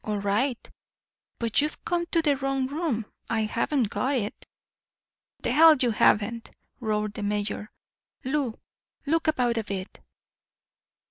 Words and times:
All 0.03 0.17
right 0.17 0.57
but 1.37 1.61
you've 1.61 1.85
come 1.85 2.07
to 2.07 2.23
the 2.23 2.35
wrong 2.35 2.65
room. 2.65 3.05
I 3.29 3.41
haven't 3.41 3.91
got 3.91 4.15
it." 4.15 4.47
"The 5.43 5.51
hell 5.51 5.75
you 5.75 5.91
haven't," 5.91 6.49
roared 6.79 7.13
the 7.13 7.21
mayor. 7.21 7.69
"Lou, 8.23 8.59
look 9.05 9.27
about 9.27 9.59
a 9.59 9.63
bit." 9.63 9.99